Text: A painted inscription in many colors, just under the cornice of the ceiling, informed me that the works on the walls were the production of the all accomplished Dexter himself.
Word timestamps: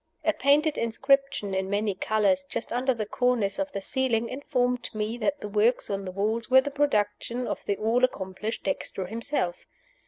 A 0.25 0.33
painted 0.33 0.79
inscription 0.79 1.53
in 1.53 1.69
many 1.69 1.93
colors, 1.93 2.43
just 2.49 2.71
under 2.73 2.91
the 2.91 3.05
cornice 3.05 3.59
of 3.59 3.71
the 3.71 3.81
ceiling, 3.81 4.29
informed 4.29 4.89
me 4.95 5.15
that 5.19 5.41
the 5.41 5.47
works 5.47 5.91
on 5.91 6.05
the 6.05 6.11
walls 6.11 6.49
were 6.49 6.59
the 6.61 6.71
production 6.71 7.45
of 7.45 7.63
the 7.65 7.77
all 7.77 8.03
accomplished 8.03 8.63
Dexter 8.63 9.05
himself. 9.05 9.67